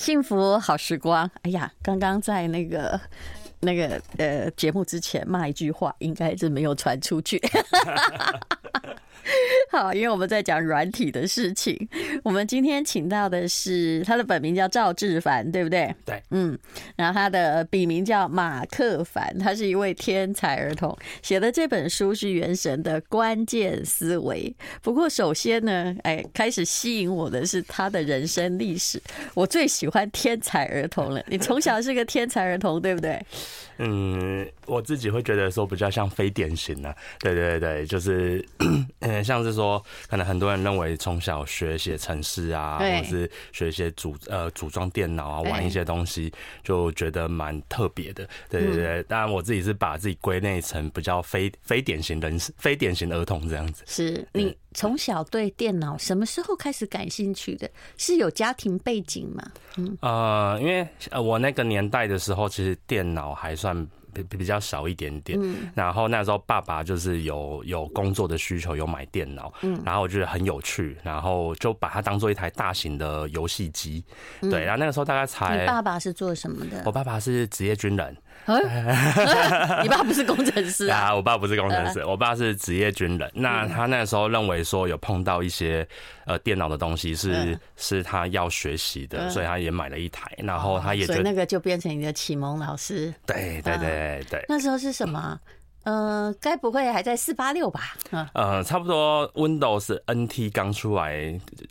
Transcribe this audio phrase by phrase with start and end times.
[0.00, 1.30] 幸福好时光。
[1.42, 2.98] 哎呀，刚刚在那个
[3.60, 7.38] 那个呃节目之前骂一句话，应该是没有传出去。
[9.72, 11.88] 好，因为我们在讲软体的事情。
[12.24, 15.94] 我们今天请到的是他的本名叫赵志凡，对不对？
[16.04, 16.58] 对，嗯。
[16.96, 24.52] 然后他的笔名叫马克凡，他是一位天才儿童，写的这本书是《原神的关键思维》。
[24.82, 29.00] 不过，首先呢，哎，开始吸引我的是他的人生历史。
[29.34, 31.22] 我最喜欢天才儿童了。
[31.28, 33.24] 你从小是个天才儿童，对不对？
[33.82, 38.44] 嗯，我自己会觉得说比较像非典型的，对对对，就是
[39.00, 39.59] 嗯，像是说，
[40.08, 49.02] 可能很多人认为从小学写程式啊，或者是学一些组呃组装电脑啊，玩一些东西，就觉得蛮特别的，对对对。
[49.04, 53.82] 当然，我自己是把自己归类成比较非非典型人士、非典型儿童这样子。
[53.86, 57.70] 是你从小对电脑什么时候开始感兴趣的？
[57.96, 59.42] 是有家庭背景吗？
[59.76, 63.86] 嗯，呃，因为呃我那个年代的时候，其实电脑还算。
[64.12, 65.38] 比比较少一点点，
[65.74, 69.52] 然后那时候爸爸就是有有工作的需求，有买电脑，
[69.84, 74.04] 然后我觉得很有趣，然后就把它当做一台大型的游戏机，
[74.40, 75.60] 对，然后那个时候大概才。
[75.60, 76.82] 你爸爸是做什么的？
[76.86, 78.16] 我爸爸是职业军人。
[79.82, 81.14] 你爸不是工程师 啊？
[81.14, 83.30] 我爸不是工程师，我爸是职业军人。
[83.34, 85.86] 那他那时候认为说有碰到一些
[86.26, 90.30] 呃电脑的东西是是他要学习的，所以他也买了一台。
[90.38, 93.12] 然后他也所以那个就变成你的启蒙老师。
[93.26, 94.44] 对对对对。
[94.48, 95.38] 那时候是什么？
[95.82, 97.96] 呃，该不会还在四八六吧？
[98.34, 101.16] 呃，差不多 Windows NT 刚出来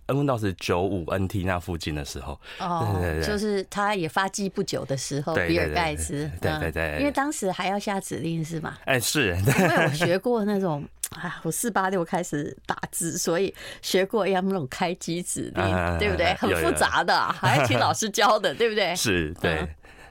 [0.08, 8.78] ，Windows 九五 NT 那附近的时候，哦，对对对，就是他也发迹不久的时候，比尔盖茨，对对对，因为当时还要下指令是吗？
[8.86, 16.34] 哎，是，因为我 学过那种，啊，我四八六开始打字，所以学过 AM 那种开机指令，对不对？
[16.34, 18.96] 很复杂的，还要请老师教的，对不对？
[18.96, 19.68] 是，对。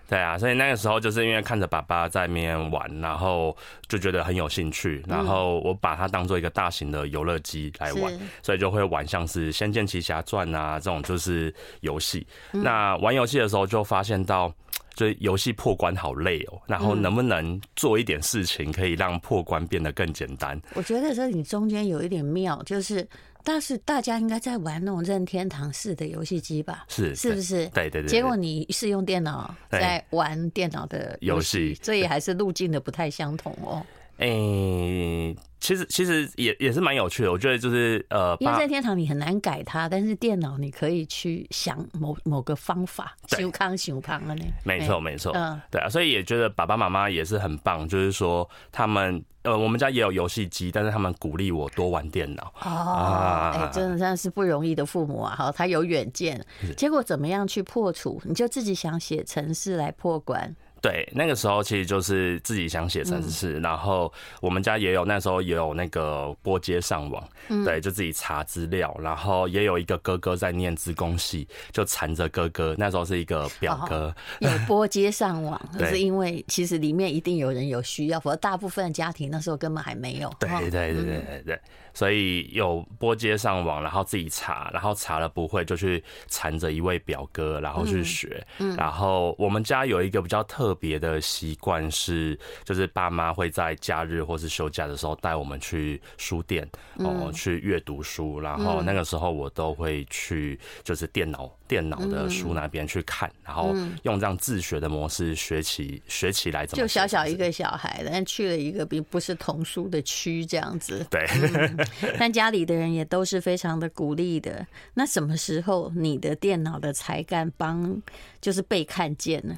[0.09, 3.55] 对啊，所以那个时候就是因为看着爸爸在那边玩，然后
[3.89, 8.11] 就觉得很有兴趣，然后我把它当做一个大型的游乐机来玩，
[8.43, 12.27] 所以就会玩像是《仙剑奇侠传》啊这种就是游戏。
[12.53, 14.51] 那玩游戏的时候就发现到，
[14.95, 20.59] 就游戏破关好累哦，然后能不能做一点事情可以让破关变得更简单？
[20.73, 23.07] 我觉得这你中间有一点妙，就是。
[23.45, 26.85] 但是大家应该在玩那种任天堂式的游戏机吧？
[26.89, 27.67] 是，是不是？
[27.69, 28.09] 对对对。
[28.09, 33.85] 结果你是用电脑在玩电脑的游戏，所以还是路径的不太相同哦。
[34.19, 35.37] 诶。
[35.61, 44.45] 其实其实也也是蛮有趣的，我觉得就是呃，因为在天堂你很难改它，但是电脑你可以去想某某个方法，修康修康了呢。
[44.63, 52.53] 没错没错，嗯，对啊，所以也觉得爸爸妈妈也是很棒，就是说他们呃，我们家也有游戏机，但是他们鼓励我多玩电脑。
[52.61, 55.35] 哦，哎，真的真的是不容易的父母啊！
[55.35, 56.45] 哈，他有远见，
[56.77, 58.21] 结果怎么样去破除？
[58.25, 60.55] 你就自己想写程式来破关。
[60.81, 67.23] 对，那个时候其实就是自己想写程式，然后我们家也有那时候也有那个拨接上网，
[67.65, 72.75] 对，就自己查资料，然后也有一个哥哥在念资工系，就缠着哥哥。
[72.79, 80.33] 那时候是一个表哥，有拨接上网， 是因为其实里面一定有人有需要，否则大部分家庭那时候根本还没有。
[80.39, 81.61] 对对对对对对。
[81.99, 88.47] 所以有拨接上网，然后自己查，然后查了不会就去缠着一位表哥，然后去学。
[88.59, 96.65] 嗯，然后我们家有一个比较特别的习惯是，就是爸妈会在假日或是休假的时候带我们去书店
[96.99, 98.39] 哦，去阅读书。
[98.39, 106.65] 然后那个时候我都会去，就是电脑电脑的书那边去看，然后用这样自学的模式学起学起来。
[106.65, 106.81] 怎么？
[106.81, 111.05] 就小小一个小孩，但去了一个并不是童书的区这样子。
[111.11, 111.27] 对。
[112.19, 114.67] 但家里的人也都是非常的鼓励的。
[114.95, 118.01] 那什么时候你的电脑的才干帮
[118.41, 119.57] 就是被看见呢？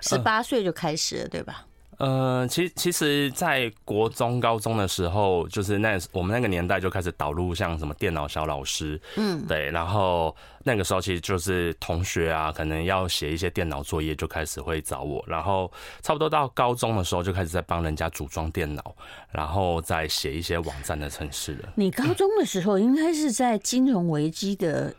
[0.00, 1.66] 十八岁就开始了，对吧？
[1.98, 10.34] 呃，其其实，在国中、高中的时候，就是那我们那个年代就开始导入像什么电脑小老师，嗯，对，然后
[10.64, 15.70] 那个时候其实就是同学啊，可能要写一些电脑作业，就开始会找我，然后
[16.02, 18.94] 差不多到高中的时候，就开始在帮人家组装电脑，
[19.30, 21.68] 然后再写一些网站的程式了。
[21.76, 24.94] 你高中的时候应该是在金融危机的。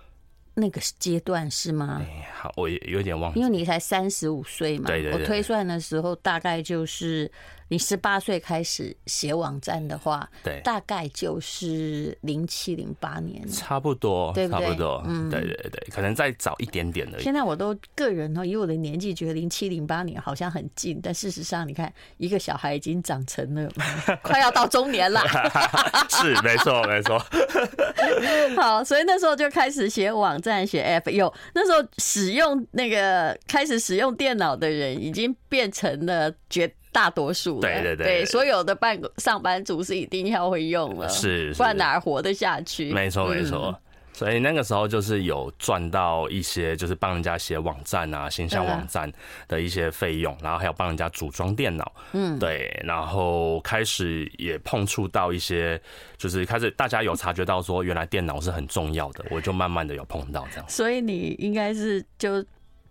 [0.56, 2.02] 那个阶段是吗？
[2.02, 4.88] 哎，好，我也有点忘记，因为你才三十五岁嘛。
[4.88, 5.22] 对对对。
[5.22, 7.30] 我推算的时候，大概就是
[7.68, 14.66] 你十八岁开始写网站的话，对，大概就是零七零八年，差不多，对不对？
[14.66, 17.24] 差不多，嗯，对对对，可能再早一点点而已。
[17.24, 23.68] 现在我都个人呢，以我的年纪觉得零七零八年好像很近，但事实上，你看一个小孩已经长成了，
[24.22, 25.22] 快要到中年了。
[26.10, 27.18] 是，没错，没错。
[28.62, 31.10] 好，所以那时候就开始写网站、写 App。
[31.10, 36.72] 有那时候使用那个开始使用电脑的人，已经变成了绝。
[36.96, 42.94] 大多数对对对，对所有的办公上班族是一定要会用了，是，不然哪儿活得下去？
[42.94, 43.78] 没错没错，
[44.14, 49.12] 所以那个时候就是有赚到一些，就是帮人家写网站啊、形象网站
[49.46, 55.78] 的一些费用，然后还有帮人家组装电脑，嗯，对，然后开始也碰触到一些，
[56.16, 60.66] 就是开始大家有察觉到说，原来电脑是很重要的，我就慢慢的有碰到这样。
[60.70, 62.42] 所以你应该是就。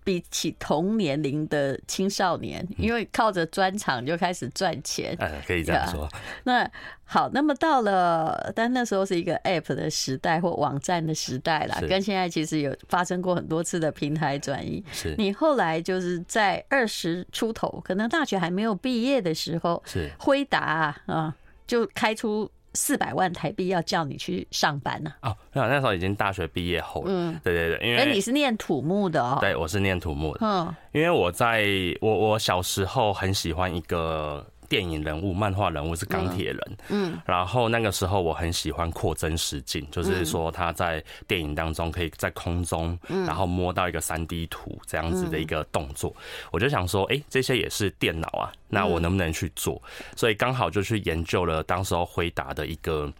[0.04, 6.06] 比起同年龄的青少年，因为靠着专场就开始赚钱，嗯，可以这样说。
[6.44, 6.70] 那
[7.04, 14.84] 好，那么到了，但那时候是一个 App 的时代或网站的时代啦，跟现在其实有发生过很多次的平台转移。
[14.92, 21.34] 是，你后来就是在二十出头，可能大学还没有毕业的时候，是辉达啊，
[21.66, 22.50] 就开出。
[22.74, 25.12] 四百万台币要叫你去上班呢？
[25.22, 27.06] 哦，那那时候已经大学毕业后了。
[27.08, 29.38] 嗯，对对对，因为哎，你是念土木的哦？
[29.40, 30.40] 对，我是念土木的。
[30.42, 31.64] 嗯，因为我在
[32.00, 34.44] 我我小时候很喜欢一个。
[34.68, 46.14] 电影人物、漫画人物是钢铁人，嗯，然后那个时候我很喜欢扩增实境，就是说他在电影当中可以在空中，然后摸到一个三 D 图这样子的一个动作，
[46.50, 49.80] 我就想说，哎，这些也是电脑啊，那我能不能去做？
[50.16, 53.12] 所以刚好就去研究了当时候辉达的一个。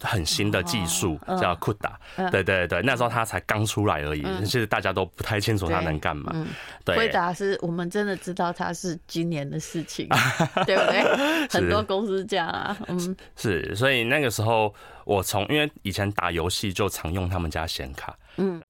[0.00, 6.32] 很新的技术叫 CUDA，对对对，那时候它才刚出来而已，其实大家都不太清楚它能干嘛。
[6.84, 10.08] 对，回答是我们真的知道它是今年的事情，
[10.66, 11.48] 对不对？
[11.48, 14.74] 很多公司这样啊，嗯，是，所以那个时候
[15.04, 18.60] 我从因为以前打游戏就常用他们家显卡，嗯。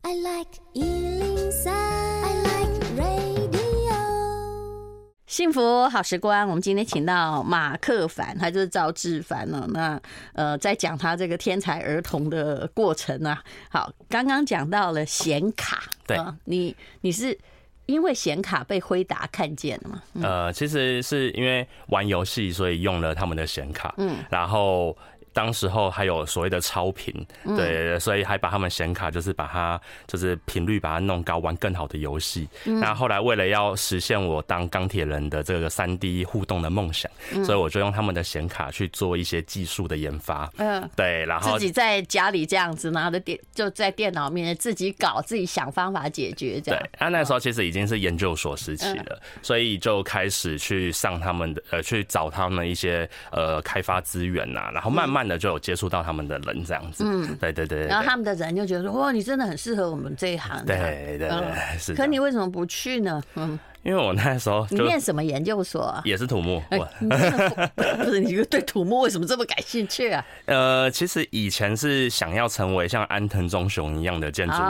[5.31, 9.65] 幸福好时光，我们今天请到马克凡，他就是赵志凡了。
[9.69, 9.99] 那
[10.33, 13.41] 呃，在讲他这个天才儿童的过程啊。
[13.69, 17.39] 好，刚刚讲到了显卡，对，你你是
[17.87, 20.03] 因为显卡被辉达看见了吗？
[20.21, 24.97] 呃，其实是因为玩游戏，所以用了他们的显卡，嗯，然后。
[25.33, 27.15] 当时候还有所谓的超频，
[27.57, 32.49] 对，所以还把他们显卡就是把它就是频率把它弄高，玩更好的游戏。
[32.65, 37.11] 那后来为了要实现我当钢铁人的这个三 D 互动的梦想，
[37.45, 40.51] 所以我就用他们的显卡去做一些技术的研发。
[40.57, 46.61] 嗯，对，然后自己在家里这样子拿着电，就在电脑面前自己搞，自己想方法解决。
[46.61, 46.81] 这样。
[46.81, 55.20] 对，那那时候其实已经是研究所时期了，所以就开始去上他们的呃，去找他们一些呃开发资源呐，然后慢慢。
[55.21, 61.95] 慢的就有接触到他们的人这样子，嗯，对对对，然后他们的人就觉得说，哇，你真的很适合我们这一行，对对对，是。
[61.95, 63.23] 可你为什么不去呢？
[63.35, 63.59] 嗯。
[63.83, 66.03] 因为我那时候，你念什么研究所啊？
[66.05, 66.63] 也是土木。
[66.69, 70.25] 不是，你对土木为什么这么感兴趣啊？
[70.47, 74.61] 呃，其实以前是想要成为像安藤忠雄一样的建筑师。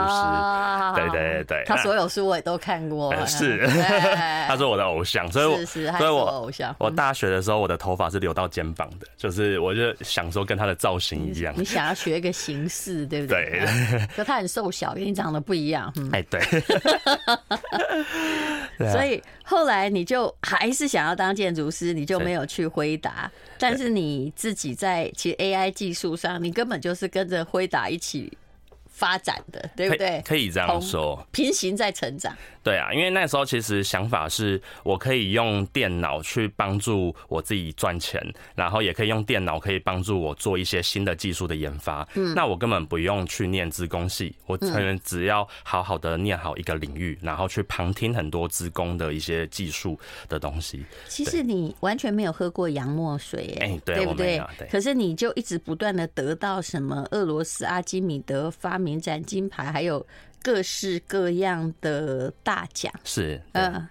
[0.95, 3.13] 对对对，他所有书我也都看过。
[3.25, 3.67] 是，
[4.47, 6.73] 他是我的偶像，所以是是，所以我偶像。
[6.79, 11.53] 我大学的时候，我的头发是留到肩膀的，就是我就想说跟他的造型一样。
[11.57, 13.49] 你想要学一个形式，对不对？
[13.51, 14.07] 对。
[14.15, 15.93] 可他很瘦小，跟你长得不一样。
[16.13, 16.39] 哎，对。
[19.01, 23.31] 所以后来你就还是想要当建筑师，你就没有去辉达。
[23.57, 28.31] 但是你自己在其实 AI 技术上，你根本就是跟着辉达一起
[28.87, 30.21] 发展的，对不对？
[30.23, 32.35] 可以这样说，平行在成长。
[32.63, 38.21] 对啊，因为那时候其实想法是我可以用电脑去帮助我自己赚钱，
[38.55, 42.07] 然后也可以用电脑可以帮助我做一些新的技术的研发。
[42.13, 50.85] 嗯，那我根本不用去念资工系，我可能只要好好的念好一个领域，然后去旁听很多资工的一些技术的东西。
[51.07, 54.39] 其实你完全没有喝过洋墨水，哎，对不对？
[54.69, 60.05] 可是你就一直不断的得到什么俄罗斯阿基米德发明展金牌，还有。
[60.41, 62.91] 各式各样的大奖。
[63.03, 63.87] 是，嗯。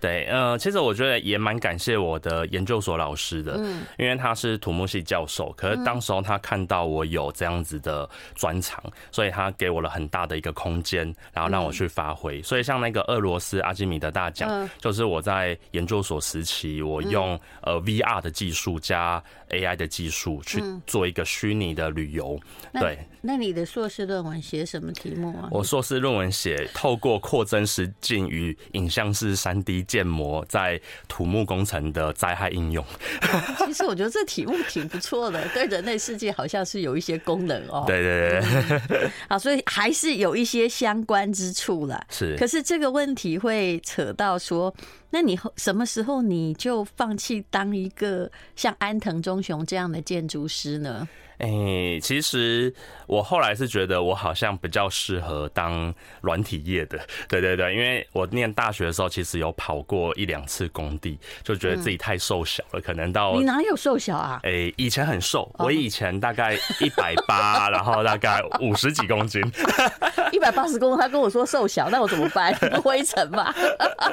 [0.00, 12.40] 对，呃，其实我觉得也蛮感谢我的研究所老师的，嗯，因为他是土木系教授，可是当时候他看到我有这样子的专长，所以他给我了很大的一个空间，然后让我去发挥。
[12.42, 22.38] 所以像那个俄罗斯阿基米德大奖，就是我在研究所时期，我用呃 VR 的技术加 AI 的技术去做一个虚拟的旅游。
[22.74, 25.48] 对，那你的硕士论文写什么题目啊？
[25.50, 29.78] 我硕士论文写透过扩增实境与影像式三 D。
[29.88, 30.78] 建模在
[31.08, 32.84] 土木工程的灾害应用。
[33.64, 37.84] 其实我觉得这题目挺不错的， 对人类世界好像是有一些功能哦。
[37.86, 38.42] 对对
[38.86, 42.04] 对，啊，所以还是有一些相关之处啦。
[42.10, 44.74] 是，可是这个问题会扯到说，
[45.10, 51.08] 那你什么时候你就放弃当一个像安藤忠雄这样的建筑师呢？
[51.38, 52.72] 哎、欸，其实
[53.06, 64.40] 我后来是觉得我好像比较适合当软体业的，对对对，因为我念大学的时候其实有跑过一两次工地，就觉得自己太瘦小了，可能到你哪有瘦小啊？
[64.42, 69.40] 哎、欸，以前很瘦，我以前大概一百八，然后大概五十几公斤，
[70.32, 72.52] 一百八十公斤，他跟我说瘦小，那我怎么办？
[72.82, 73.54] 灰尘吧。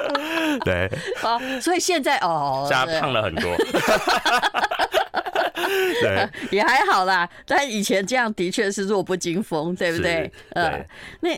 [0.64, 0.88] 对，
[1.20, 3.56] 好，所以现在哦，现在胖了很多。
[6.02, 7.28] 对， 也还好啦。
[7.46, 10.30] 但以前这样的确是弱不禁风，对不对？
[10.50, 10.86] 呃，
[11.20, 11.30] 那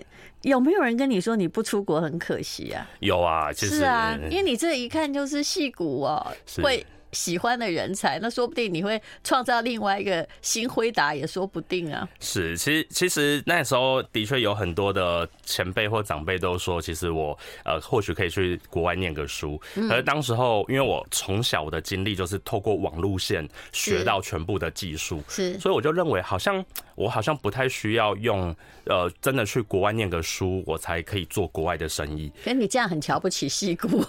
[0.43, 2.87] 有没有人跟你说你不出国很可惜啊？
[3.01, 6.27] 有啊，其实是啊，因为你这一看就是戏骨哦，
[6.63, 6.85] 会。
[7.12, 12.09] 喜欢的人才，那说不定你会创造另外一个新辉达，也说不定啊。
[12.21, 19.61] 是，其实其实那时候的确有很多的前辈或长辈都说，其实我呃或许可以去国外念个书。
[19.75, 32.31] 可是当时候，因为我从小的经历就是透过网路线学到全部的技术，是，所以我就认为好像我好像不太需要用呃真的去国外念个书，我才可以做国外的生意。
[32.45, 33.88] 可是你这样很瞧不起矽谷。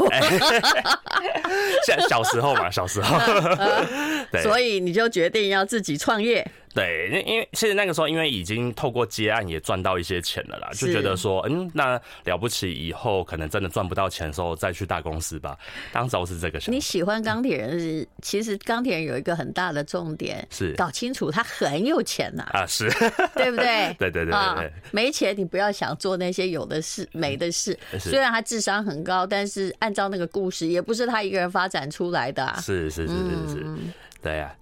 [1.85, 2.85] 小小时候嘛，小
[4.41, 6.45] 所以你就决定要自己创业。
[6.73, 15.57] 对，因因为其实那个时候，因为已经透过接案也赚到一些钱了啦，就觉得说，嗯，那了不起，以后可能真的赚不到钱的时候再去大公司吧。
[15.91, 16.71] 当时候是这个想法。
[16.71, 18.07] 你喜欢钢铁人是？
[18.21, 22.89] 其实钢铁人有一个很大的重点是搞清楚他很有钱呐啊，是
[23.35, 23.93] 对不对？
[23.97, 27.77] 对对对对，没钱你不要想做那些有的事没的事。
[27.99, 32.55] 虽然他智商很高，但是按照那个故事，也不是他一个人发展出来的。
[32.61, 33.65] 是是是是是，
[34.21, 34.55] 对呀。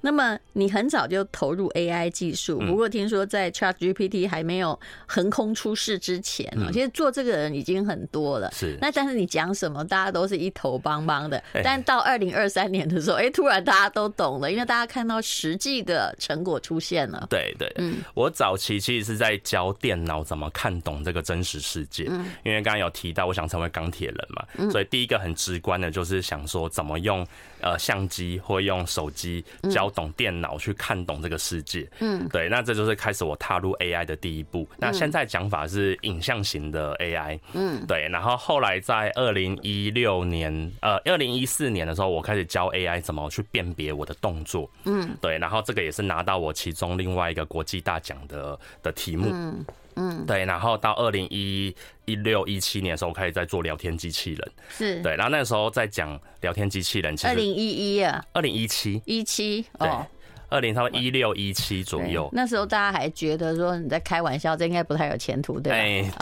[0.00, 8.50] 那么你很早就投入 AI 技术，不过听说在 ChatGPT 还没有横空出世之前啊，其实做这个人已经很多了。
[8.52, 11.42] 是，那但是你讲什么，大家都是一头帮帮的。
[11.62, 17.26] 但到二零二三年的时候，哎，突然大家都懂了，因为大家看到实际的成果出现了。
[17.30, 22.04] 对对，嗯，我早期其实是在教电脑怎么看懂这个真实世界，
[22.44, 27.26] 因为刚刚有提到我想成为钢铁人嘛，所以第一个很直观的就是想说怎么用
[27.64, 29.44] 呃相机或用手机。
[29.70, 34.68] 教懂电脑去看懂这个世界，嗯，对，那这就是开始我踏入 AI 的第一步。
[34.76, 38.06] 那现在讲法是影像型的 AI，嗯，对。
[38.10, 45.38] 然后后来在二零一六年，呃，二零一四年的时候，我开始教 AI 怎么去辨别我的动作，嗯，对。
[45.38, 49.64] 然后这个也是拿到我其中另外一个国际大奖的的题目，嗯。
[49.96, 51.74] 嗯，对，然后到二零一
[52.04, 55.02] 一六一七年的时候，我开始在做聊天机器人，是。
[55.02, 59.00] 对，然后那个时候在讲聊天机器人，其实二零一一啊，二零一七。
[59.04, 60.06] 一七哦。
[60.54, 65.76] 二零差不多一六一七左右，那时候大家还觉得说你在开玩笑，这应该不太有前途，对吧？
[65.76, 66.12] 哎，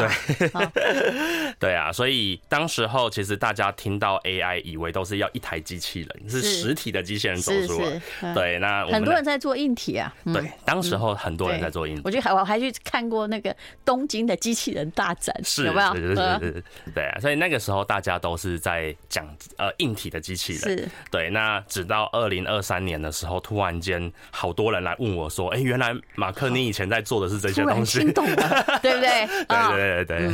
[0.72, 8.32] 对， 对啊，所以当时候其实大家听到 AI，以为都是要一台机器人，是实体的机器人走出来。
[8.32, 10.10] 对，那很多人在做硬体啊。
[10.24, 12.00] 对，当时候很多人在做硬体。
[12.02, 15.92] 我觉得还我还去看过那个东京的机器人大展，是有没有？
[16.94, 20.78] 对啊，所以那个时候大家都是在讲呃硬体的机器人。
[20.78, 24.10] 是，对，那直到二零二三年的时候，突然间。
[24.31, 30.31] 好多人来问我说：“哎，原来马克，你以前在做的是这些东西，心动了，对不对？” 对对对对，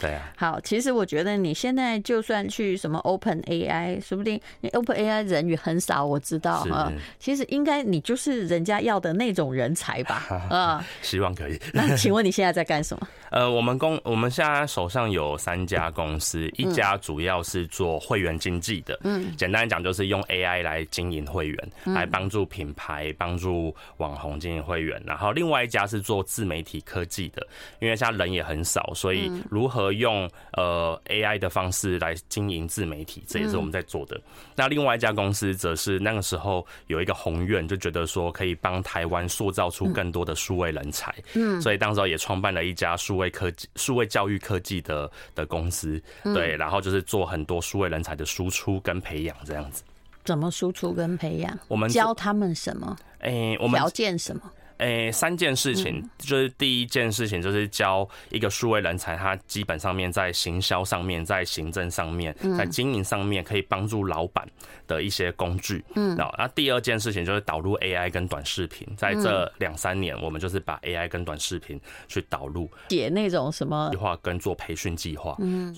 [0.00, 0.32] 对啊。
[0.36, 6.92] 好，其实我觉得你现在就算去什么 Open AI，说不定你 Open AI 人也很少，我知道啊。
[7.18, 10.24] 其实应该你就是人家要的那种人才吧？
[10.50, 11.58] 啊，希望可以。
[11.72, 13.08] 那请问你现在在干什么？
[13.30, 23.12] 呃，我们公我们现在手上有三家公司，一家主要是做会员经济的，嗯，简单讲就是用 AI 来经营会员，来帮助品牌。
[23.18, 27.46] 帮助网红经营会员，然后另外一家是做自媒体科技的，
[27.80, 34.18] 因为现在人也很少，所以如何用呃 AI 的方式来经营自媒体，这也是我们在做的。
[34.54, 49.82] 那另外一家公司则是那个时候有一个宏愿，就觉得说可以帮台湾塑造出更多的数位人才，嗯，所以当时候也创办了一家数位科技、数位教育科技的的公司，对，然后就是做很多数位人才的输出跟培养这样子。
[50.28, 51.58] 怎么输出跟培养？
[51.68, 52.94] 我们教他们什么？
[53.20, 54.42] 哎，我们条件什么？
[54.76, 64.46] 哎，三件事情，就是第一件事情就是教一个数位人才，他基本上面在行销上面，在行政上面，在经营上面，可以帮助老板
[64.86, 65.82] 的一些工具。
[65.94, 75.34] 嗯，那第二件事情就是导入 AI 跟短视频，在这两三年，我们就是把 AI 跟短视频去导入，写那种什么计划跟做培训计划。
[75.38, 75.74] 嗯。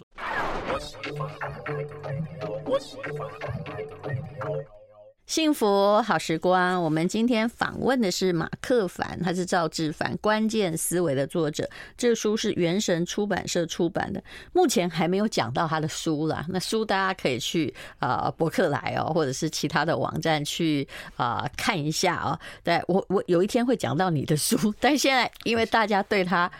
[5.26, 11.70] 幸福好时光，我们今天访问的是马克凡，他是赵志凡《关键思维》的作者。
[11.96, 14.20] 这书是原神出版社出版的，
[14.52, 16.44] 目前还没有讲到他的书啦。
[16.48, 22.38] 那书大家可以去啊博客来哦，或者是其他的网站去啊看一下哦。
[22.64, 26.50] 对，我我有一天会讲到你的书，但现在因为大家对他。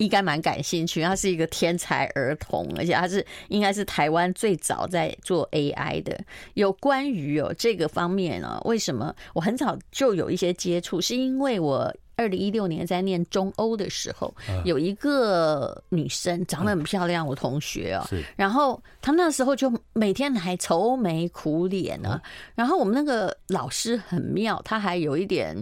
[0.00, 6.18] 应该蛮感兴趣，他是一个天才儿童，而且他是应该是台湾最早在做 AI 的。
[6.54, 11.02] 有关于哦这个方面呢，为什么我很早就有一些接触？
[11.02, 18.02] 是因为我二零一六年在念中欧的时候，有一个女生长得很漂亮，我同学哦，
[18.36, 22.20] 然后她那时候就每天还愁眉苦脸呢。
[22.54, 25.54] 然后我们那个老师很妙，他还有一点，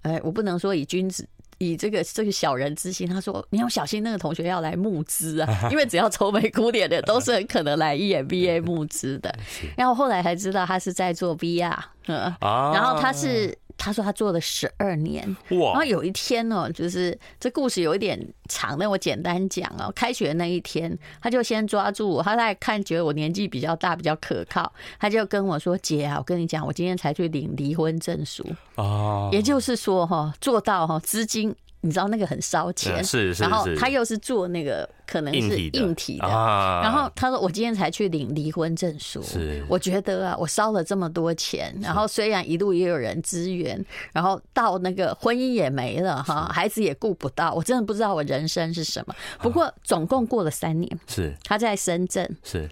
[0.00, 1.28] 哎，我不能说以君子。
[1.62, 9.32] 以这个这个小人之心，他说你要小心那个同学要来募资啊， 因为只要愁眉苦脸的都是很可能来 EMBA 募资的。
[9.76, 11.76] 然后后来才知道他是在做 VR，
[12.06, 15.72] 嗯，然后他是他说他做了十二年，哇！
[15.72, 18.16] 然后有一天哦，就是这故事有一点
[18.48, 19.90] 长，那我简单讲哦。
[19.92, 28.46] 开学那一天，他就先抓住我，他在看觉得我年纪比较大，比较可靠，他就跟我说：“姐啊，我跟你讲，我今天才去领离婚证书
[28.76, 31.52] 哦，也就是说哈，做到哈资金。”
[31.84, 39.64] 你知道那个很烧钱，是是，然后他又是做那个可能是硬体的，然后他说我今天才去领离婚证书，是。
[39.68, 49.14] 我觉得啊，我烧了这么多钱，然后虽然一路也有人支援，然后到那个婚姻也没了哈，孩子也顾不到，我真的不知道我人生是什么。
[49.40, 51.34] 不过总共过了三年，是。
[51.42, 52.70] 他在深圳，是。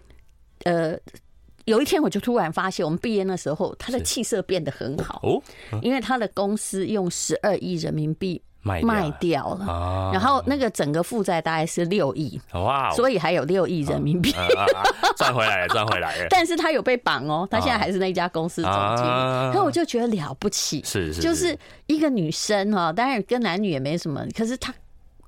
[0.62, 0.97] 呃，
[1.64, 5.43] 有一天我就突然发现，我们毕业的时候，他的气色变得很好哦，
[5.83, 8.40] 因为他的公司用十二亿人民币。
[8.62, 14.35] 卖掉了，然后那个整个负债大概是六亿，哇，所以还有六亿人民币。
[15.17, 16.26] 赚回来了， 赚回来了。
[16.31, 19.11] 但是他有被绑哦，他现在还是那家公司总经理。
[19.55, 24.73] 那我就觉得了不起，是是，就是一个女生哈，当然跟男女也没什么，可是她。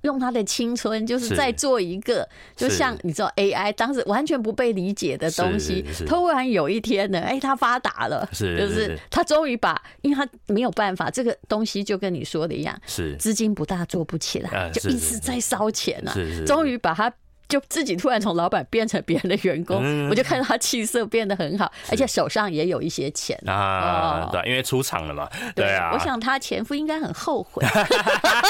[0.02, 13.16] 用他的青春，就是在做一个，就像你知道 AI 当时完全不被理解的东西，突然有一天呢，哎，他发达了，是，就是他终于把，因为他没有办法，这个东西就跟你说的一样，是。
[13.16, 16.14] 资金不大做不起来，就一直在烧钱啊，
[16.47, 17.12] 终于把他。
[17.52, 23.38] 就自己突然从老板变成别人的员工，嗯、我就看到他气色变得很好，而且手上也有一些钱。
[23.47, 27.62] 啊，对，因为出场了嘛，对啊，我想他前夫应该很后悔，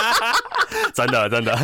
[0.95, 1.57] 真的真的，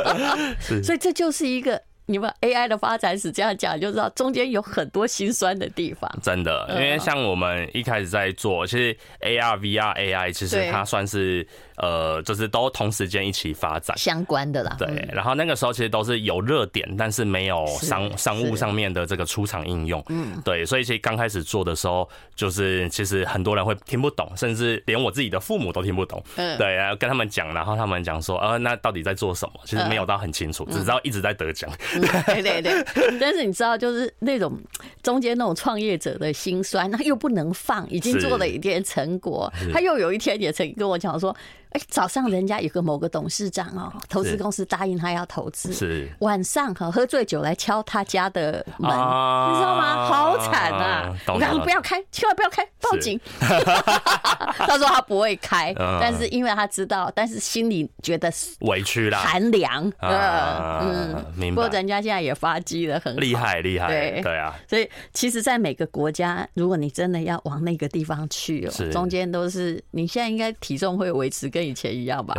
[0.82, 1.82] 所以这就是一个。
[2.10, 6.10] 你们 AI 的发展史这样讲，就知道中间有很多心酸的地方。
[6.20, 11.46] 真的，因为像我们一开始在做，其实 AR、VR、AI，其实它算是
[11.76, 14.74] 呃，就是都同时间一起发展相关的啦。
[14.76, 20.04] 对，然后那个时候其实都是有热点，但是没有商商务上面的这个出厂应用。
[20.08, 26.20] 嗯，对，所以其实刚开始做的时候，就是其实很多人会听不懂，甚至连我自己的父母都听不懂。
[26.34, 29.60] 嗯，对，然后跟他们讲，然后他们讲说，呃，那到底在做什么？
[29.64, 31.70] 其实没有到很清楚，只知道一直在得奖。
[32.26, 32.84] 对对对，
[33.20, 34.58] 但是你知道，就是那种
[35.02, 41.34] 中间那种创业者的辛酸，他又不能放，已经做了一点成果，他又有一天也曾跟我讲说。
[41.70, 50.06] 哎，早上人家有个某个董事长哦，投资公司答应他要投资，是晚上哈喝醉酒来敲他家的门，你知道吗？
[50.08, 51.14] 好惨啊！
[51.28, 53.20] 我说不要开，千万不要开，报警。
[53.38, 59.88] 他说 他不会开， 但是因为他知道，但是心里觉得委屈啦，寒凉。
[60.00, 61.62] 嗯，明白。
[61.62, 63.86] 不过人家现在也发迹了，很厉害，厉害。
[63.86, 71.59] 对对啊，所以其实，在每个国家，如果你真的要往那个地方去哦，中间都是你现在应该体重会维持跟。
[71.60, 72.34] 跟以前一样吧，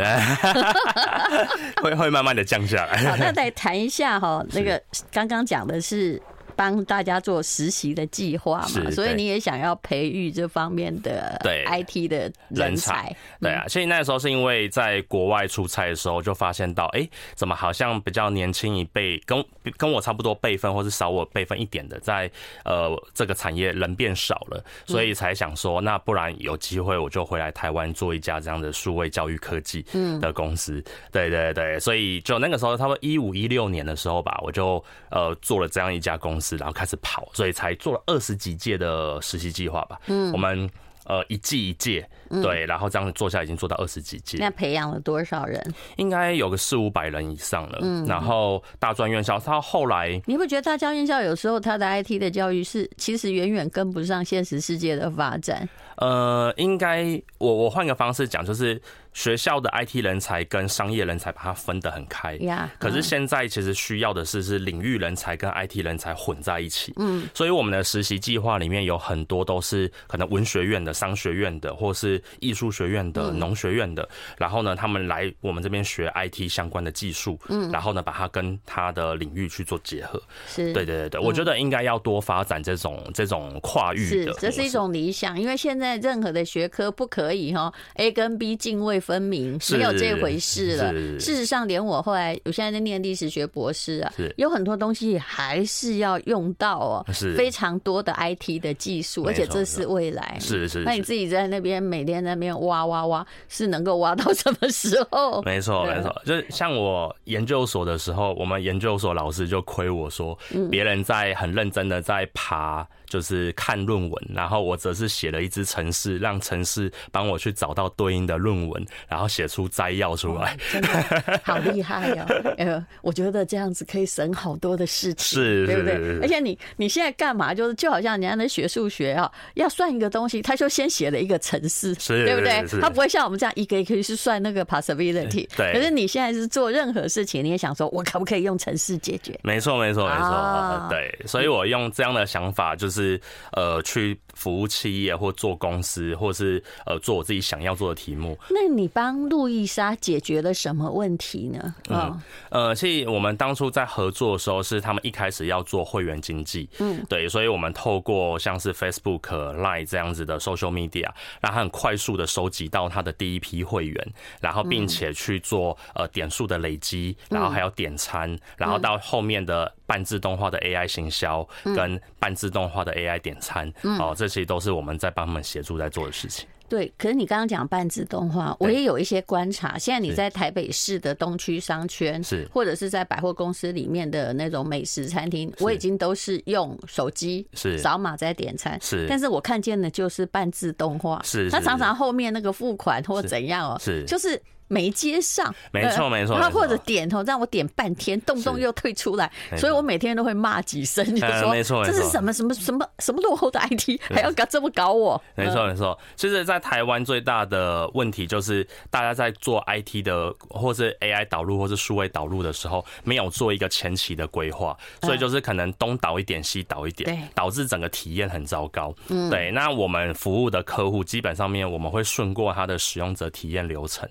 [1.80, 2.98] 会会慢慢的降下来。
[3.08, 4.82] 好，那再谈一下哈，那个
[5.12, 6.20] 刚刚讲的是。
[6.62, 13.12] 帮大家做实习的计划嘛，所以你也想要培育这方面的对 IT 的人才。
[13.40, 19.44] 对啊，所以那时候是因为在国外出差的时候，就发现到，哎，怎么好像比较年轻一辈，跟
[19.76, 22.30] 跟我差不多辈分，或是少我辈分一点的，在
[22.64, 29.84] 呃这个产业人变少了，所以才想说，那不然有机会我就回来台湾做一家这样的数位教育科技
[30.20, 30.80] 的公司。
[31.10, 36.51] 对对对，所以就那个时候，差不多一五一六年的时候吧，我就呃做了这样一家公司。
[36.56, 39.98] 然后开始跑，所以才做了二十几届的实习计划吧。
[40.06, 40.68] 嗯，我们
[41.04, 42.08] 呃一季一届，
[42.42, 44.38] 对，然后这样子做下来已经做到二十几届。
[44.38, 45.60] 那培养了多少人？
[45.96, 47.78] 应该有个四五百人以上了。
[47.82, 55.68] 嗯，然后大专院校，他后来你会觉得大专院校有时候他的 IT 的教育是其实远远跟不上现实世界的发展。
[55.96, 58.80] 呃，应该我我换个方式讲，就是
[59.12, 62.70] 学校的 IT 人才跟商业人才把它分得很开，呀。
[62.78, 66.92] 可是现在其实需要的是是领域人才跟 IT 人才混在一起。
[66.96, 74.08] 嗯，所以我们的实习计划里面有很多都是可能文学院的、商学院的，或是艺术学院的、农学院的。
[74.38, 77.38] 然后呢，他们来我们这边学 IT 相关的技术。
[77.48, 80.20] 嗯，然后呢，把它跟他的领域去做结合。
[80.46, 84.32] 是，对对对对，我觉得应该要多发展这种这种跨域的。
[84.32, 90.92] 是，这是一种理想，因为现在任何的学科不可以哈 A 跟 B 泾渭分明，没有这回事了。
[91.18, 100.38] 事实上，连我后来，我现在在念历史学博士啊，有很多东西还是要用到哦，是非常多的 IT 的技术，而且这是未来。
[100.40, 105.42] 是是，那你自己在那边每天在那边挖挖挖，是能够挖到什么时候？
[105.42, 110.38] 没错没错，就是像我研究所的时候，我们研究所老师就亏我说，
[110.70, 112.86] 别人在很认真的在爬。
[113.12, 120.56] 就是看论文，然后我则是写了一支程式，让程式帮我去找到对应的论文，然后写出摘要出来。
[120.72, 122.54] 真的 好厉害哦！
[122.56, 126.20] 呃，我觉得这样子可以省好多的事情，是，对不对？
[126.22, 127.52] 而且你你现在干嘛？
[127.52, 132.64] 就是就好像人家那学数学啊，要算一个东西，他就先写了一个程式，对不对？
[132.80, 135.46] 他不会像我们这样一个一个去算那个 possibility。
[135.54, 135.74] 对。
[135.74, 139.38] 可是你现在是做任何事情，你也想说，我可不可以用程式解决？
[139.42, 140.86] 没错，没错，没错。
[140.88, 143.01] 对，所以我用这样的想法就是。
[143.02, 143.20] 是
[143.52, 148.38] 呃，去服务企业或做公司，或是呃做我自己想要做的题目。
[148.50, 151.74] 那你帮路易莎解决了什么问题呢？
[151.88, 159.20] 嗯呃，其实我们当初在合作的时候，是他们一开始要做会员经济，嗯，对，所以我们透过像是 Facebook、
[159.56, 169.72] Line 这样子的 social media，让他很快速的收集到他的第一批会员，然后并且去做呃点数的累积，然后还有点餐，然后到后面的。
[169.84, 176.46] 半自动化的 AI 行销跟半自动化的 AI 点餐，哦，这些都是我们在帮他们协助在做的事情。
[176.68, 179.76] 对，可是你刚刚讲半自动化，我也有一些观察。
[179.76, 189.06] 现在你在台北市的东区商圈，是或者是在百货公司里面的那种美食餐厅，我已经都是用手机是扫码在点餐，是。
[189.08, 191.50] 但是我看见的就是半自动化，是。
[191.50, 194.40] 它常常后面那个付款或怎样哦，是，就是。
[194.68, 205.22] 没接上，没错没错，他或者点头让我点半天，动动又退出来，所以我每天都会骂几声，就是说，没错，这是什么什么什么什么落后的 IT， 还要搞这么搞我？
[205.34, 218.94] 没错没错，其实，在台湾最大的问题就是，大家在做 IT 的，或是 AI 导入，或是数位导入的时候，没有做一个前期的规划，所以就是可能东导一点，西导一点，导致整个体验很糟糕。
[219.08, 219.50] 嗯，对。
[219.50, 224.08] 那我们服务的客户，基本上面我们会顺过他的使用者体验流程。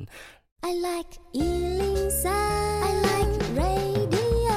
[0.63, 4.53] I like 103, I like radio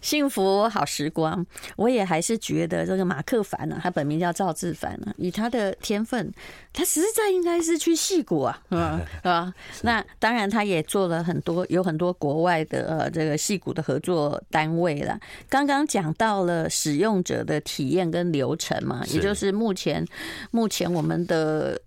[0.00, 1.44] 幸福好时光，
[1.76, 6.32] 我也还是觉得这个马克凡呢、啊，他本名叫赵志凡呢、啊，以他的天分，
[6.72, 15.18] 他实在应该是去戏骨啊， 啊啊，那当然他也做了很多，有很多国外的呃这个戏骨的合作单位了。
[15.48, 20.06] 刚刚讲到了使用者的体验跟流程嘛，也就是目前
[20.52, 21.78] 目前我们的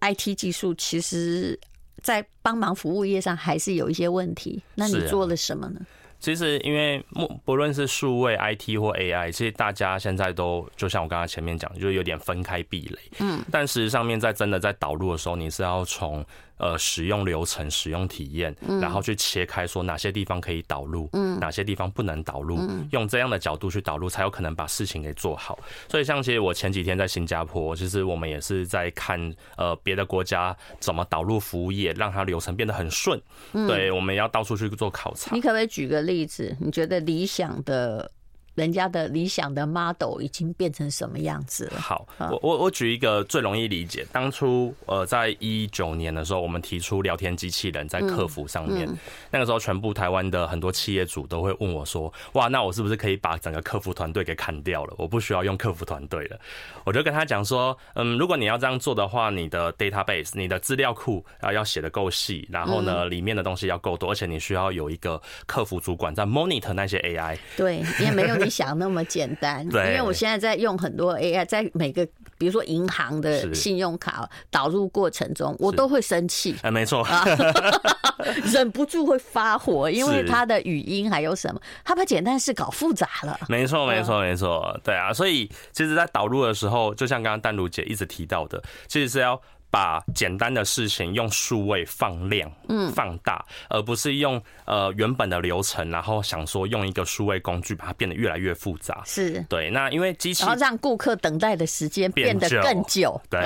[0.00, 1.56] IT 技术其实。
[2.04, 5.80] 在帮忙服务业上还是有一些问题，那你做了什么呢？
[6.20, 12.98] 其实，因为不不论是数位 IT 或 AI，其实大家现在都就像我刚才前面讲，就是有点分开壁垒。
[13.18, 16.24] 嗯，但实际上面在真的在导入的时候，你是要从。
[16.64, 22.58] 呃，使用流程、使用体验，然后去切开，说哪些地方可以导入，嗯，哪些地方不能导入，
[22.90, 25.58] 用这样的角度去导入，才有可能把事情给做好。
[25.90, 29.20] 所以，像其实我前几天在新加坡，其实我们也是在看
[29.58, 33.20] 呃别的国家怎么导入服务业，让它流程变得很顺。
[33.52, 35.34] 对，我们要到处去做考察。
[35.34, 36.56] 你可不可以举个例子？
[36.60, 38.10] 你觉得理想的？
[38.54, 41.80] 人家的理想的 model 已经变成什么样子了？
[41.80, 44.06] 好，我我我举一个最容易理解。
[44.12, 48.88] 当初呃，在一九年的时候，我们提出聊天机器人在客服上面，
[49.30, 54.94] 那个时候全部台湾的很多企业主都会问我说：“哇，那我是不是可以把整个客服团队给砍掉了？
[54.98, 56.38] 我不需要用客服团队了。”
[56.86, 68.43] 我就跟他讲说：“嗯，如果你要这样做的话，你的 database、你的资料库啊要写的够细，然后呢，里面的东西要够多，而且你需要有一个客服主管在 monitor 那些 AI。”对，也没有。
[68.44, 72.06] 你想那么简单， 因为我现在在用很多 AI，在每个
[72.38, 76.54] 比如说银行的信用卡导入过程中，我都会生气。
[76.62, 77.06] 哎，没错，
[78.52, 83.38] 忍不住会发火，因为他的语音还有什么，他把简单事搞复杂了。
[83.48, 89.40] 没错，没错，没错，对啊，所以其实，在导入的时候，就像刚刚丹如姐一直提到的，其实是要。
[89.74, 99.02] 把简单的事情用数位放量、嗯，放大，而不是用呃原本的流程，然后想说用一个数位工具把它变得越来越复杂。
[99.04, 99.68] 是对。
[99.70, 103.20] 那因为机器，然后让顾客等待的时间变得更久。
[103.28, 103.40] 对，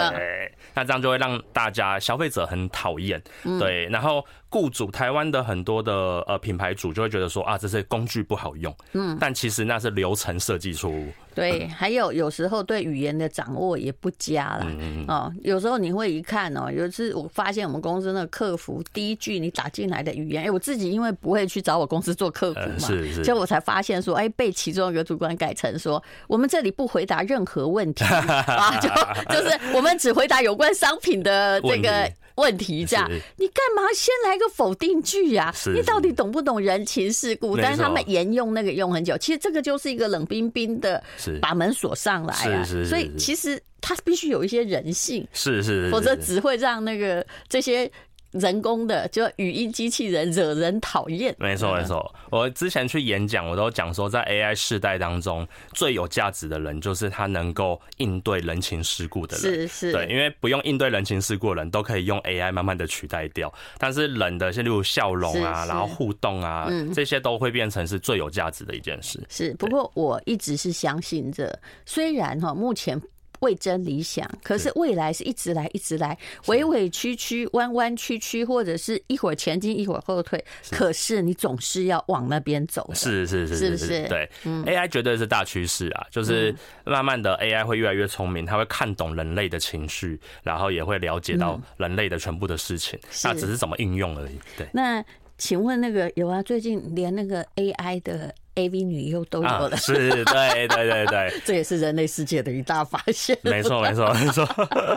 [0.74, 3.18] 那这样就会让大家消费者很讨厌。
[3.58, 4.22] 对，然后。
[4.50, 11.12] 雇主台湾的很多的呃品牌主就会觉得说啊，这些工具不好用，嗯，但其实那是流程设计错误。
[11.38, 28.88] 对，还有有时候对语言的掌握也不佳啦，嗯哦，有时候你会一看哦，有一次我发现我们公司那个客服第一句你打进来的语言，哎，我自己因为不会去找我公司做客服嘛，是 是，所以我才发现说，哎，被其中一个主管改成说，我们这里不回答任何问题 啊，就
[29.34, 32.10] 就是我们只回答有关商品的这个。
[32.38, 35.52] 问题这样，你干嘛先来个否定句呀？
[35.74, 37.56] 你到底懂不懂人情世故？
[37.56, 41.02] 但是他们沿用那个用很久，其实这个就是一个冷冰冰的
[41.40, 42.64] 把门锁上来啊。
[42.88, 47.90] 所以其实他必须有一些人性，是是，否则只会让那个这些。
[48.32, 51.34] 人工的就语音机器人惹人讨厌。
[51.38, 59.42] 没错没错，我之前去演讲，我都讲说，在 AI 世代当中，最有价值的人就是他能够应对人情世故的人。
[59.42, 69.18] 是是，对，因为不用应对人情世故的人都可以用 AI 慢慢的取代掉，但是人的，像例如笑容啊，然后互动啊，这些都会变成是最有价值的一件事。
[69.28, 73.00] 是，不过我一直是相信着，虽然哈目前。
[73.40, 80.42] 未真理想，可是未来是一直来，一直来，委委屈屈，弯弯曲曲，或者是一会儿前进，一会儿后退。
[80.70, 84.08] 可是你总是要往那边走，是是是，是不是？
[84.08, 94.38] 对，AI 绝对是大趋势啊，就是慢慢的 AI 会越来越聪明，它会看懂人类的情绪，然后也会了解到人类的全部的事情，那只是怎么应用而已。
[94.56, 95.04] 对，那
[95.36, 96.42] 请问那个有啊？
[96.42, 98.34] 最近连那个 AI 的。
[98.58, 103.38] A V 女优都有了，是，对对对对， 这也是人类世界的一大发现。
[103.42, 104.44] 没错没错没错。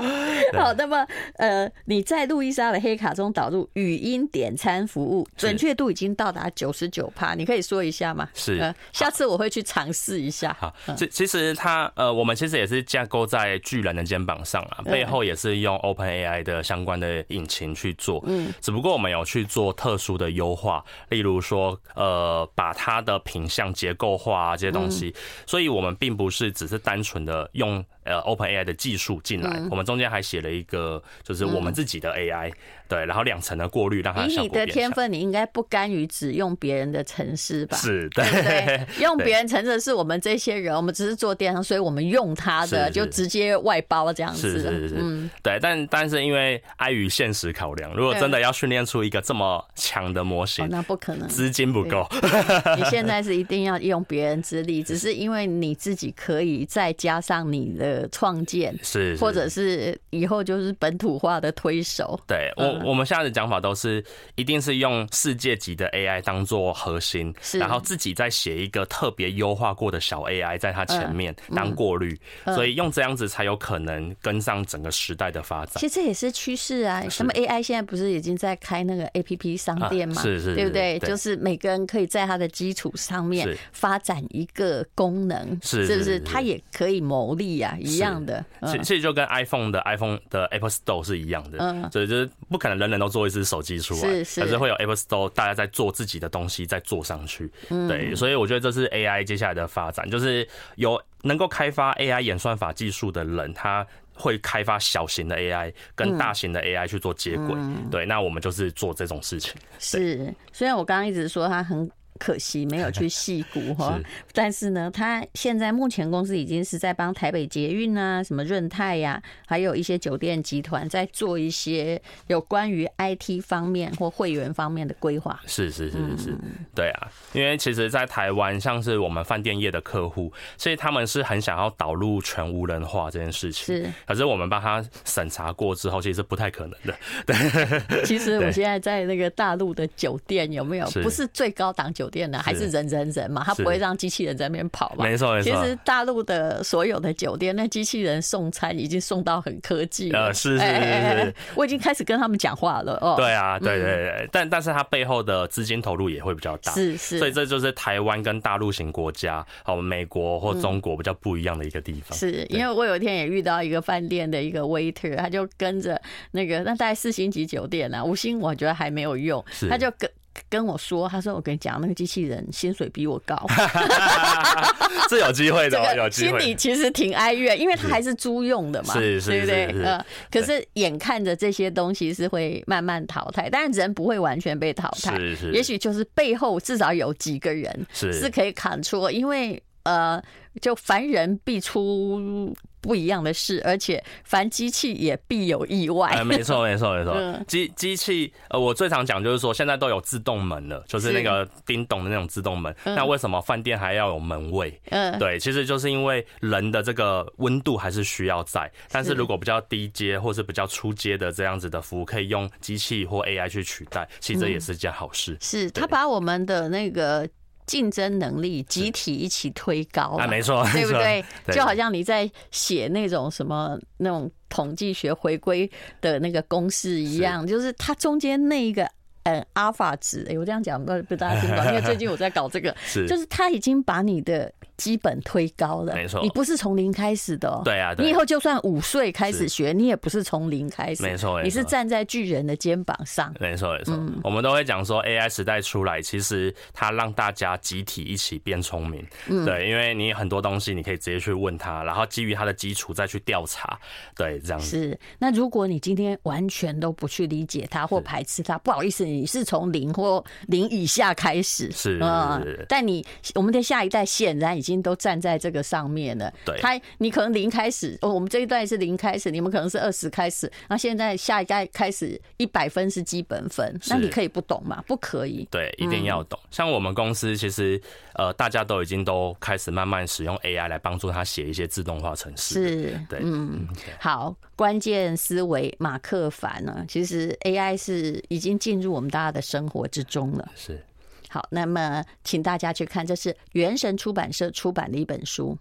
[0.58, 8.28] 好，那么呃，你在路易莎的黑卡中导入语音点餐服务，准确度已经到达九十九趴，你可以说一下吗？
[8.34, 10.58] 是，下次我会去尝试一下。
[10.60, 23.51] 好，其其实它呃，我们其实也是架构在巨人的肩膀上啊，背后也是用 Open AI 的相关的引擎去做，嗯，只不过我们有去做特殊的优化，例如说呃，把它的品。
[23.52, 25.14] 像结构化啊这些东西，
[25.46, 32.52] 所以我们并不是只是单纯的用呃 OpenAI 的技术进来，我们中间还写了一个就是我们自己的 AI。
[32.88, 37.78] 对，然后两层的过滤，让它以你的天分，你应该不甘于只用别人的程式吧？
[37.78, 44.42] 是，对，对， 用别人程式是我们这些人，我们只是做电商，所以我们用他的就直接外包这样子。
[44.42, 52.06] 是是是，嗯，对，但但是因为碍于现实考量，如果真的要训练出一个这么强的模型，那不可能，资金不够。
[52.76, 62.20] 你现在是一定要用别人之力，只是因为你自己可以再加上你的创建，是，或者是以后就是本土化的推手。
[62.28, 62.92] 对我。
[62.92, 64.04] 我们现在的讲法都是，
[64.36, 75.76] 一定是用世界级的 AI 当做核心，然后自己再写一个特别优化过的小 AI 在它前面当过滤，所以用这样子才有可能跟上整个时代的发展。
[75.76, 80.22] 其实这也是趋势啊，什么 AI 现在不是已经在开那个 APP 商店嘛？
[80.22, 81.00] 是是，对不对？
[81.00, 86.20] 就是每个人可以在它的基础上面发展一个功能，是是不是？
[86.20, 88.44] 它也可以牟利啊，一样的。
[88.66, 92.82] 其其实就跟 iPhone 的 iPhone 的 Apple Store 是一样的，嗯，所以就是不可能。
[92.82, 97.48] 人人都做一支手机出来，是是，可是会有 Apple Store，大家在做自己的东西，再做上去。
[97.70, 107.56] 对，所以我觉得这是 AI 接下来的发展，就是有能够开发 AI 演算法技术的人，他会开发小型的 AI 跟大型的 AI 去做接轨。
[107.92, 109.54] 对，那我们就是做这种事情。
[109.78, 111.88] 是，虽然我刚刚一直说他很。
[112.22, 114.00] 可惜没有去戏谷哈，
[114.32, 125.42] 但是呢，他现在目前公司已经是在帮台北捷运啊、什么润泰呀，还有一些酒店集团在做一些有关于 IT 方面或会员方面的规划。
[125.48, 126.38] 是是是是是，
[126.76, 133.66] 对啊，因为其实，在台湾，像是我们饭店业的客户，所以他们是很想要导入全无人化这件事情。
[133.66, 136.96] 是，可是我们帮他审查过之后，其实是不太可能的。
[137.26, 140.92] 对，其实我现在在那个大陆的酒店有没有？
[141.02, 142.22] 不是最高档酒店。
[142.32, 145.04] 呢还是人人人嘛，他不会让机器人在那边跑嘛。
[145.04, 145.52] 没错没错。
[145.52, 150.34] 其实大陆的所有的酒店，那机器人送餐已经送到很科技了。
[150.34, 153.16] 是是是是，我已经开始跟他们讲话了哦。
[153.18, 156.72] 对啊，对对对，但但是它背后的资金投入也会比较大。
[156.72, 157.20] 是是。
[157.20, 162.18] 所以这就是台湾跟大陆型国家，哦，美国或中国比较不一样的一个地方。
[162.18, 166.00] 是因为我有一天也遇到一个饭店的一个 waiter，他就跟着
[166.32, 170.10] 那个那大概四星级酒店啊，五星我觉得还没有用，他就跟。
[170.50, 173.36] 跟我说，他说我跟你讲，那个机器人薪水比我高，
[175.10, 176.40] 是有机会的， 有机会。
[176.40, 179.84] 心里其实挺哀怨，因为他还是租用的嘛，是是是，对不对？
[179.84, 188.12] 呃，可是眼看着这些东西是会慢慢淘汰，但人不会完全被淘汰，是是，也许就是背后至少有几个人是。
[188.14, 190.22] 是可以扛出，因为呃，
[190.62, 192.54] 就凡人必出。
[192.84, 196.10] 不一样的事，而且凡机器也必有意外。
[196.10, 197.16] 哎，没错， 没错，没错。
[197.48, 202.76] 机机器，呃，我最常讲就是说，现在都有自动门了，就是那个叮咚的那种自动门。
[202.84, 204.82] 那为什么饭店还要有门卫？
[204.90, 208.68] 嗯，对，其实就是因为人的这个温度还是需要在。
[208.90, 215.38] 但是如果比较低阶或是比较初阶的这样子的服务，可以用机器或 AI 去取代，其实这也是件好事。
[215.40, 217.30] 是，他把我们的那个。
[217.72, 221.24] 竞争能力集体一起推高啊，没错， 对不对？
[221.54, 225.70] 就好像你在写那种什么那种统计学回归
[226.02, 228.86] 的那个公式一样，就是它中间那一个。
[229.24, 249.06] 呃，阿尔法值，哎，我这样讲不不大家听懂， 因为最近我在搞这个，是，就是他已经把你的基本推高了，没错，你不是从零开始的，喔，对啊，你以后就算五岁开始学，你也不是从零开始，没错，你是站在巨人的肩膀上，没错没错，我们都会讲说 AI 时代出来，其实它让大家集体一起变聪明，
[249.46, 253.80] 对，因为你很多东西你可以直接去问他，然后基于他的基础再去调查，
[254.16, 254.66] 对，这样子。
[254.66, 255.00] 是。
[255.20, 259.06] 那如果你今天完全都不去理解他或排斥他，不好意思。
[259.06, 266.32] 你是从零或零以下开始，是啊，但你我们的下一代显然已经都站在这个上面了。
[266.46, 274.84] 对，他你可能零开始，哦，我们这一段是零开始，你们可能是二十开始，那现在下一代开始一百分是基本分，那你可以不懂吗？
[274.86, 276.40] 不可以，对，一定要懂。
[276.52, 277.82] 像我们公司其实
[278.14, 283.66] 呃，大家都已经都开始慢慢使用 AI 来帮助他写一些自动化程式，是，对，嗯，
[284.00, 290.52] 好，关键思维马克凡呢，其实 AI 是已经进入我们大家的生活之中了。
[290.56, 290.84] 是，
[291.34, 295.58] 好，那么请大家去看，这是原神出版社出版的一本书。